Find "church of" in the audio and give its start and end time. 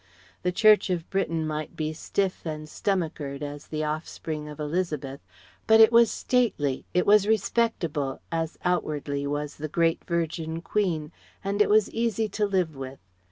0.51-1.07